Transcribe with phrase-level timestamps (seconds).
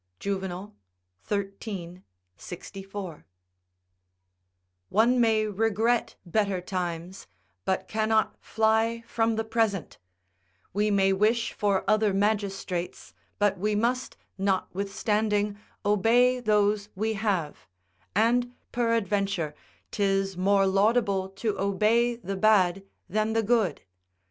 [0.19, 0.73] Juvenal,
[1.29, 2.01] xiii.
[2.35, 3.23] 64.]
[4.89, 7.27] One may regret better times,
[7.65, 9.99] but cannot fly from the present;
[10.73, 17.67] we may wish for other magistrates, but we must, notwithstanding, obey those we have;
[18.15, 19.53] and, peradventure,
[19.91, 23.83] 'tis more laudable to obey the bad than the good.